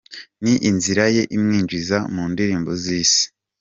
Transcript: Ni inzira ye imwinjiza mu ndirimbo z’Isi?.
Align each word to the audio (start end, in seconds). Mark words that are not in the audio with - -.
Ni 0.43 0.53
inzira 0.69 1.03
ye 1.15 1.23
imwinjiza 1.35 1.97
mu 2.13 2.23
ndirimbo 2.31 2.71
z’Isi?. 2.81 3.23